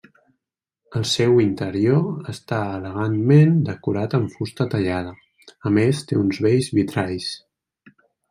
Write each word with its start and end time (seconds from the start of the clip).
El 0.99 1.03
seu 1.09 1.35
interior 1.41 2.31
està 2.33 2.61
elegantment 2.77 3.53
decorat 3.69 4.15
en 4.21 4.25
fusta 4.37 4.67
tallada, 4.73 5.13
a 5.71 5.75
més 5.79 6.03
té 6.13 6.19
uns 6.23 6.41
bells 6.47 6.71
vitralls. 6.79 7.29